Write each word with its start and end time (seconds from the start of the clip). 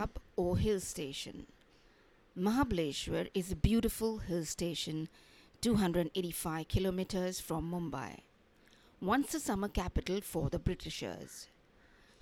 pub 0.00 0.18
or 0.36 0.56
hill 0.56 0.80
station. 0.80 1.46
Mahabaleshwar 2.34 3.28
is 3.34 3.52
a 3.52 3.56
beautiful 3.56 4.18
hill 4.18 4.46
station 4.46 5.08
285 5.60 6.68
kilometers 6.68 7.38
from 7.38 7.70
Mumbai. 7.70 8.20
Once 9.02 9.34
a 9.34 9.40
summer 9.40 9.68
capital 9.68 10.22
for 10.22 10.48
the 10.48 10.58
Britishers. 10.58 11.48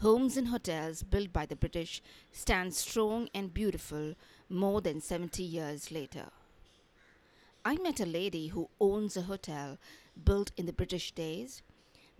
Homes 0.00 0.36
and 0.36 0.48
hotels 0.48 1.04
built 1.04 1.32
by 1.32 1.46
the 1.46 1.54
British 1.54 2.02
stand 2.32 2.74
strong 2.74 3.28
and 3.32 3.54
beautiful 3.54 4.14
more 4.48 4.80
than 4.80 5.00
70 5.00 5.44
years 5.44 5.92
later. 5.92 6.30
I 7.64 7.76
met 7.76 8.00
a 8.00 8.06
lady 8.06 8.48
who 8.48 8.70
owns 8.80 9.16
a 9.16 9.22
hotel 9.22 9.78
built 10.24 10.50
in 10.56 10.66
the 10.66 10.72
British 10.72 11.12
days 11.12 11.62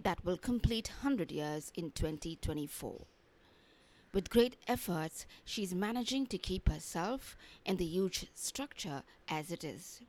that 0.00 0.24
will 0.24 0.38
complete 0.38 0.90
100 1.02 1.32
years 1.32 1.72
in 1.74 1.90
2024. 1.90 3.06
With 4.12 4.30
great 4.30 4.56
efforts, 4.66 5.26
she's 5.44 5.74
managing 5.74 6.26
to 6.28 6.38
keep 6.38 6.68
herself 6.68 7.36
and 7.66 7.78
the 7.78 7.84
huge 7.84 8.26
structure 8.34 9.02
as 9.28 9.52
it 9.52 9.64
is. 9.64 10.00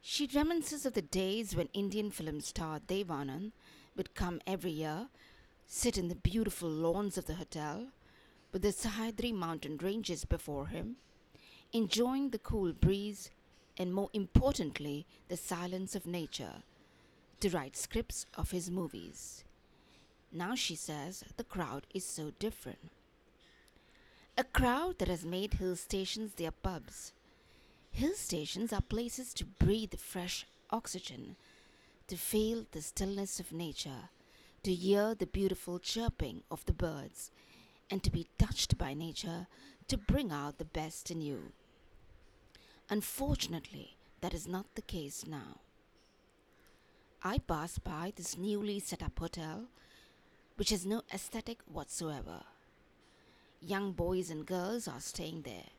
She 0.00 0.26
reminisces 0.28 0.84
of 0.84 0.94
the 0.94 1.02
days 1.02 1.54
when 1.54 1.68
Indian 1.72 2.10
film 2.10 2.40
star 2.40 2.80
Dev 2.80 3.08
Anand 3.08 3.52
would 3.96 4.14
come 4.14 4.40
every 4.46 4.70
year, 4.70 5.08
sit 5.66 5.96
in 5.96 6.08
the 6.08 6.14
beautiful 6.14 6.68
lawns 6.68 7.16
of 7.16 7.26
the 7.26 7.34
hotel, 7.34 7.88
with 8.52 8.62
the 8.62 8.72
Sahyadri 8.72 9.32
mountain 9.32 9.78
ranges 9.78 10.24
before 10.24 10.68
him, 10.68 10.96
enjoying 11.72 12.30
the 12.30 12.38
cool 12.38 12.72
breeze 12.72 13.30
and, 13.76 13.92
more 13.92 14.10
importantly, 14.12 15.06
the 15.28 15.36
silence 15.36 15.94
of 15.94 16.06
nature, 16.06 16.62
to 17.40 17.50
write 17.50 17.76
scripts 17.76 18.26
of 18.34 18.50
his 18.50 18.70
movies. 18.70 19.44
Now 20.32 20.54
she 20.54 20.74
says 20.74 21.24
the 21.36 21.44
crowd 21.44 21.86
is 21.94 22.04
so 22.04 22.32
different. 22.38 22.90
A 24.38 24.44
crowd 24.44 24.98
that 24.98 25.08
has 25.08 25.24
made 25.24 25.54
hill 25.54 25.76
stations 25.76 26.34
their 26.34 26.50
pubs. 26.50 27.12
Hill 27.90 28.14
stations 28.14 28.72
are 28.72 28.82
places 28.82 29.32
to 29.34 29.46
breathe 29.46 29.94
fresh 29.94 30.46
oxygen, 30.70 31.36
to 32.08 32.16
feel 32.16 32.66
the 32.72 32.82
stillness 32.82 33.40
of 33.40 33.52
nature, 33.52 34.10
to 34.62 34.74
hear 34.74 35.14
the 35.14 35.26
beautiful 35.26 35.78
chirping 35.78 36.42
of 36.50 36.66
the 36.66 36.74
birds, 36.74 37.30
and 37.90 38.02
to 38.02 38.10
be 38.10 38.26
touched 38.38 38.76
by 38.76 38.92
nature 38.92 39.46
to 39.88 39.96
bring 39.96 40.32
out 40.32 40.58
the 40.58 40.64
best 40.64 41.10
in 41.10 41.20
you. 41.20 41.52
Unfortunately, 42.90 43.96
that 44.20 44.34
is 44.34 44.46
not 44.46 44.66
the 44.74 44.82
case 44.82 45.24
now. 45.26 45.60
I 47.22 47.38
pass 47.38 47.78
by 47.78 48.12
this 48.14 48.36
newly 48.36 48.80
set 48.80 49.02
up 49.02 49.18
hotel 49.18 49.64
which 50.56 50.70
has 50.70 50.84
no 50.86 51.02
aesthetic 51.12 51.58
whatsoever. 51.70 52.42
Young 53.60 53.92
boys 53.92 54.30
and 54.30 54.46
girls 54.46 54.88
are 54.88 55.00
staying 55.00 55.42
there. 55.42 55.70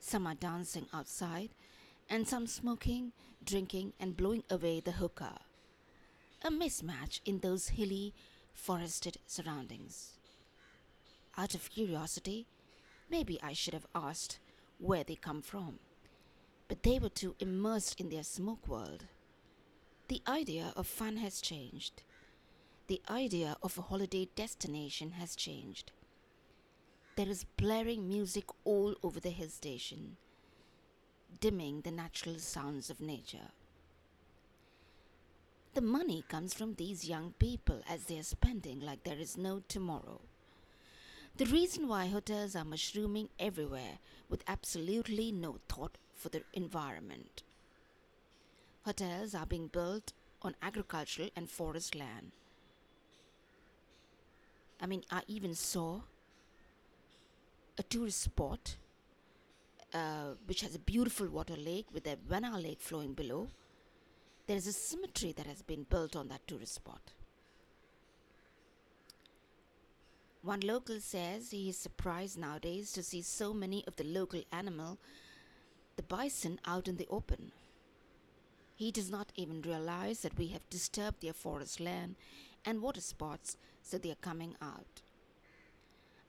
Some 0.00 0.26
are 0.26 0.34
dancing 0.34 0.86
outside, 0.92 1.50
and 2.08 2.26
some 2.26 2.46
smoking, 2.46 3.12
drinking, 3.44 3.92
and 4.00 4.16
blowing 4.16 4.44
away 4.50 4.80
the 4.80 4.92
hookah. 4.92 5.40
A 6.42 6.50
mismatch 6.50 7.20
in 7.24 7.40
those 7.40 7.68
hilly, 7.70 8.14
forested 8.54 9.18
surroundings. 9.26 10.12
Out 11.36 11.54
of 11.54 11.70
curiosity, 11.70 12.46
maybe 13.10 13.38
I 13.42 13.52
should 13.52 13.74
have 13.74 13.86
asked 13.94 14.38
where 14.78 15.04
they 15.04 15.16
come 15.16 15.42
from, 15.42 15.78
but 16.68 16.82
they 16.82 16.98
were 16.98 17.08
too 17.08 17.34
immersed 17.40 18.00
in 18.00 18.10
their 18.10 18.22
smoke 18.22 18.68
world. 18.68 19.04
The 20.08 20.22
idea 20.28 20.72
of 20.76 20.86
fun 20.86 21.16
has 21.16 21.40
changed 21.40 22.02
the 22.88 23.02
idea 23.10 23.54
of 23.62 23.76
a 23.76 23.82
holiday 23.82 24.26
destination 24.34 25.10
has 25.10 25.36
changed. 25.36 25.92
There 27.16 27.28
is 27.28 27.44
blaring 27.58 28.08
music 28.08 28.46
all 28.64 28.94
over 29.02 29.20
the 29.20 29.28
hill 29.28 29.50
station, 29.50 30.16
dimming 31.38 31.82
the 31.82 31.90
natural 31.90 32.38
sounds 32.38 32.88
of 32.88 33.02
nature. 33.02 33.50
The 35.74 35.82
money 35.82 36.24
comes 36.30 36.54
from 36.54 36.74
these 36.74 37.06
young 37.06 37.34
people 37.38 37.82
as 37.86 38.04
they 38.04 38.18
are 38.18 38.22
spending 38.22 38.80
like 38.80 39.04
there 39.04 39.18
is 39.18 39.36
no 39.36 39.60
tomorrow. 39.68 40.22
The 41.36 41.44
reason 41.44 41.88
why 41.88 42.06
hotels 42.06 42.56
are 42.56 42.64
mushrooming 42.64 43.28
everywhere 43.38 43.98
with 44.30 44.42
absolutely 44.48 45.30
no 45.30 45.58
thought 45.68 45.98
for 46.14 46.30
the 46.30 46.42
environment. 46.54 47.42
Hotels 48.86 49.34
are 49.34 49.46
being 49.46 49.66
built 49.66 50.14
on 50.40 50.56
agricultural 50.62 51.28
and 51.36 51.50
forest 51.50 51.94
land 51.94 52.32
I 54.80 54.86
mean, 54.86 55.02
I 55.10 55.22
even 55.26 55.54
saw 55.54 56.00
a 57.78 57.82
tourist 57.82 58.22
spot 58.22 58.76
uh, 59.94 60.34
which 60.46 60.60
has 60.60 60.74
a 60.74 60.78
beautiful 60.78 61.28
water 61.28 61.56
lake 61.56 61.86
with 61.92 62.06
a 62.06 62.16
Venna 62.16 62.62
lake 62.62 62.80
flowing 62.80 63.14
below. 63.14 63.48
There 64.46 64.56
is 64.56 64.66
a 64.66 64.72
cemetery 64.72 65.32
that 65.32 65.46
has 65.46 65.62
been 65.62 65.84
built 65.84 66.14
on 66.16 66.28
that 66.28 66.46
tourist 66.46 66.74
spot. 66.74 67.12
One 70.42 70.60
local 70.60 71.00
says 71.00 71.50
he 71.50 71.68
is 71.68 71.76
surprised 71.76 72.38
nowadays 72.38 72.92
to 72.92 73.02
see 73.02 73.22
so 73.22 73.52
many 73.52 73.84
of 73.86 73.96
the 73.96 74.04
local 74.04 74.42
animal, 74.52 74.98
the 75.96 76.02
bison, 76.02 76.60
out 76.64 76.86
in 76.88 76.96
the 76.96 77.08
open. 77.10 77.52
He 78.76 78.92
does 78.92 79.10
not 79.10 79.32
even 79.34 79.60
realize 79.62 80.20
that 80.20 80.38
we 80.38 80.48
have 80.48 80.70
disturbed 80.70 81.20
their 81.20 81.32
forest 81.32 81.80
land 81.80 82.14
and 82.64 82.82
water 82.82 83.00
spots, 83.00 83.56
so 83.82 83.98
they 83.98 84.10
are 84.10 84.22
coming 84.22 84.56
out. 84.60 85.02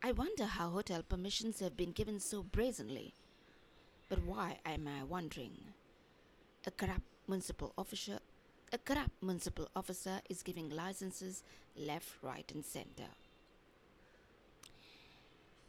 I 0.03 0.12
wonder 0.12 0.45
how 0.45 0.69
hotel 0.69 1.03
permissions 1.03 1.59
have 1.59 1.75
been 1.75 1.91
given 1.91 2.19
so 2.19 2.44
brazenly. 2.44 3.13
But 4.07 4.23
why 4.23 4.59
am 4.66 4.88
I 4.88 5.03
wondering? 5.03 5.57
A 6.66 6.72
corrupt 6.72 7.03
municipal 7.28 7.73
officer 7.78 8.19
a 8.72 8.78
corrupt 8.78 9.23
municipal 9.23 9.68
officer 9.75 10.22
is 10.29 10.44
giving 10.44 10.69
licenses 10.69 11.44
left, 11.75 12.12
right, 12.22 12.51
and 12.53 12.63
center. 12.63 13.09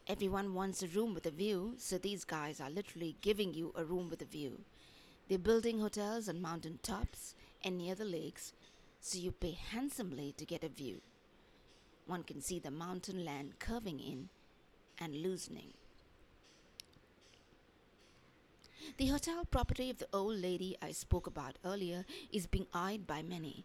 Everyone 0.07 0.53
wants 0.53 0.83
a 0.83 0.87
room 0.89 1.15
with 1.15 1.25
a 1.25 1.31
view, 1.31 1.77
so 1.79 1.97
these 1.97 2.25
guys 2.25 2.61
are 2.61 2.69
literally 2.69 3.17
giving 3.23 3.55
you 3.55 3.73
a 3.75 3.85
room 3.85 4.11
with 4.11 4.21
a 4.21 4.27
view. 4.27 4.61
They're 5.29 5.39
building 5.39 5.81
hotels 5.81 6.29
on 6.29 6.43
mountain 6.43 6.79
tops 6.83 7.35
and 7.65 7.79
near 7.79 7.95
the 7.95 8.05
lakes 8.05 8.53
so 9.01 9.19
you 9.19 9.33
pay 9.33 9.53
handsomely 9.53 10.35
to 10.37 10.45
get 10.45 10.63
a 10.63 10.69
view. 10.69 11.01
One 12.07 12.23
can 12.23 12.41
see 12.41 12.59
the 12.59 12.71
mountain 12.71 13.25
land 13.25 13.59
curving 13.59 13.99
in 13.99 14.29
and 14.99 15.15
loosening. 15.17 15.73
The 18.99 19.07
hotel 19.07 19.45
property 19.45 19.89
of 19.89 19.99
the 19.99 20.09
old 20.13 20.37
lady 20.37 20.77
I 20.83 20.93
spoke 20.93 21.27
about 21.27 21.59
earlier 21.65 22.05
is 22.33 22.47
being 22.47 22.67
eyed 22.75 23.07
by 23.07 23.23
many, 23.23 23.65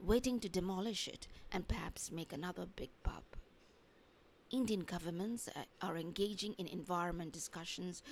waiting 0.00 0.40
to 0.40 0.48
demolish 0.48 1.06
it 1.08 1.26
and 1.50 1.68
perhaps 1.68 2.10
make 2.10 2.32
another 2.32 2.66
big 2.66 2.90
pub. 3.02 3.24
Indian 4.50 4.80
governments 4.80 5.48
are 5.80 5.96
engaging 5.96 6.54
in 6.54 6.66
environment 6.66 7.32
discussions 7.32 8.02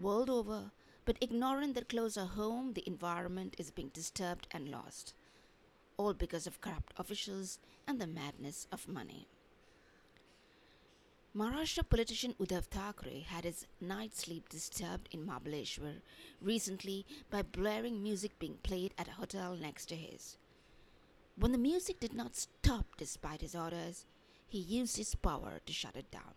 world 0.00 0.30
over, 0.30 0.70
but 1.04 1.18
ignorant 1.20 1.74
that 1.74 1.88
closer 1.88 2.24
home 2.24 2.72
the 2.72 2.86
environment 2.86 3.54
is 3.58 3.70
being 3.70 3.90
disturbed 3.92 4.48
and 4.52 4.68
lost 4.68 5.14
all 6.00 6.14
because 6.14 6.46
of 6.46 6.62
corrupt 6.62 6.94
officials 6.96 7.58
and 7.86 8.00
the 8.00 8.06
madness 8.06 8.66
of 8.72 8.88
money. 8.88 9.28
Maharashtra 11.36 11.86
politician 11.88 12.34
Uddhav 12.40 12.64
Thackeray 12.64 13.26
had 13.28 13.44
his 13.44 13.66
night 13.82 14.16
sleep 14.16 14.48
disturbed 14.48 15.10
in 15.12 15.26
Mahabaleshwar 15.26 15.96
recently 16.40 17.04
by 17.30 17.42
blaring 17.42 18.02
music 18.02 18.38
being 18.38 18.56
played 18.62 18.94
at 18.96 19.08
a 19.08 19.18
hotel 19.20 19.54
next 19.60 19.86
to 19.90 19.94
his. 19.94 20.38
When 21.36 21.52
the 21.52 21.58
music 21.58 22.00
did 22.00 22.14
not 22.14 22.34
stop 22.34 22.86
despite 22.96 23.42
his 23.42 23.54
orders, 23.54 24.06
he 24.48 24.58
used 24.58 24.96
his 24.96 25.14
power 25.14 25.60
to 25.66 25.72
shut 25.72 25.96
it 25.96 26.10
down. 26.10 26.34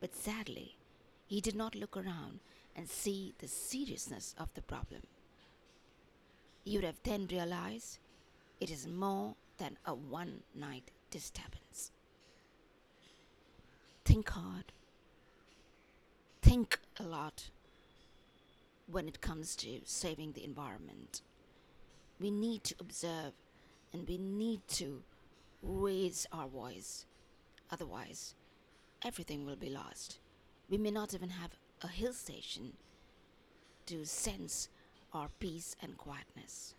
But 0.00 0.14
sadly, 0.14 0.78
he 1.26 1.42
did 1.42 1.54
not 1.54 1.74
look 1.74 1.94
around 1.94 2.40
and 2.74 2.88
see 2.88 3.34
the 3.38 3.48
seriousness 3.48 4.34
of 4.38 4.48
the 4.54 4.62
problem. 4.62 5.02
He 6.64 6.76
would 6.76 6.84
have 6.84 7.02
then 7.04 7.28
realized 7.30 7.98
it 8.60 8.70
is 8.70 8.86
more 8.86 9.34
than 9.58 9.76
a 9.84 9.94
one 9.94 10.42
night 10.54 10.90
disturbance. 11.10 11.92
Think 14.04 14.28
hard. 14.30 14.72
Think 16.42 16.78
a 16.98 17.02
lot 17.02 17.50
when 18.86 19.08
it 19.08 19.20
comes 19.20 19.56
to 19.56 19.80
saving 19.84 20.32
the 20.32 20.44
environment. 20.44 21.22
We 22.20 22.30
need 22.30 22.62
to 22.64 22.76
observe 22.80 23.32
and 23.92 24.08
we 24.08 24.16
need 24.16 24.60
to 24.68 25.02
raise 25.62 26.26
our 26.32 26.46
voice. 26.46 27.04
Otherwise, 27.70 28.34
everything 29.04 29.44
will 29.44 29.56
be 29.56 29.70
lost. 29.70 30.18
We 30.70 30.78
may 30.78 30.92
not 30.92 31.14
even 31.14 31.30
have 31.30 31.50
a 31.82 31.88
hill 31.88 32.12
station 32.12 32.74
to 33.86 34.04
sense 34.04 34.68
our 35.12 35.30
peace 35.40 35.74
and 35.82 35.96
quietness. 35.96 36.75